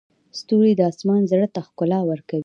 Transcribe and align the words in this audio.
ستوري 0.39 0.73
د 0.75 0.81
اسمان 0.91 1.21
زړه 1.31 1.47
ته 1.53 1.59
ښکلا 1.67 1.99
ورکوي. 2.09 2.39